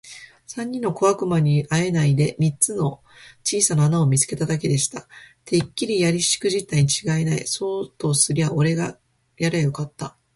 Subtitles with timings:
[0.47, 3.03] 三人の小悪魔にはあえないで、三つの
[3.43, 5.07] 小さな穴を見つけただけでした。
[5.45, 7.45] 「てっきりやりしくじったにちがいない。
[7.45, 8.97] そうとすりゃおれが
[9.37, 10.17] やりゃよかった。」